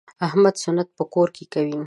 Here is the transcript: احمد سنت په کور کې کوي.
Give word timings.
احمد 0.27 0.55
سنت 0.63 0.87
په 0.97 1.03
کور 1.13 1.27
کې 1.35 1.45
کوي. 1.53 1.77